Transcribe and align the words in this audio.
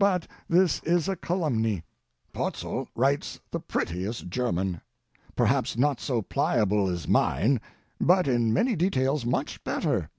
But 0.00 0.26
this 0.48 0.82
is 0.82 1.08
a 1.08 1.14
calumny; 1.14 1.84
Potzl 2.32 2.88
writes 2.96 3.38
the 3.52 3.60
prettiest 3.60 4.26
German. 4.28 4.80
Perhaps 5.36 5.76
not 5.76 6.00
so 6.00 6.22
pliable 6.22 6.88
as 6.90 7.04
the 7.04 7.10
mine, 7.12 7.60
but 8.00 8.26
in 8.26 8.52
many 8.52 8.74
details 8.74 9.24
much 9.24 9.62
better. 9.62 10.10